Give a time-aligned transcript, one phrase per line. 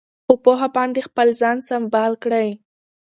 [0.25, 2.49] په پوهه باندې خپل ځان سمبال کړئ.